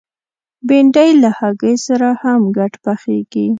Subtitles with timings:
[0.67, 3.47] بېنډۍ له هګۍ سره هم ګډ پخېږي